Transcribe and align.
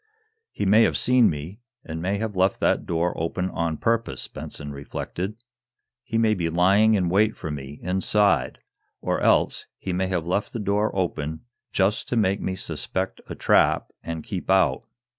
"He 0.51 0.65
may 0.65 0.81
have 0.81 0.97
seen 0.97 1.29
me, 1.29 1.59
and 1.85 2.01
may 2.01 2.17
have 2.17 2.35
left 2.35 2.59
that 2.59 2.87
door 2.87 3.13
open 3.15 3.51
on 3.51 3.77
purpose," 3.77 4.27
Benson 4.27 4.71
reflected. 4.71 5.35
"He 6.01 6.17
may 6.17 6.33
be 6.33 6.49
lying 6.49 6.95
in 6.95 7.07
wait 7.07 7.37
for 7.37 7.51
me, 7.51 7.79
inside. 7.83 8.57
Or 8.99 9.21
else 9.21 9.67
he 9.77 9.93
may 9.93 10.07
have 10.07 10.25
left 10.25 10.53
that 10.53 10.63
door 10.63 10.89
open, 10.95 11.41
just 11.71 12.09
to 12.09 12.15
make 12.17 12.41
me 12.41 12.55
suspect 12.55 13.21
a 13.29 13.35
trap 13.35 13.91
and 14.01 14.23
keep 14.23 14.49
out. 14.49 14.87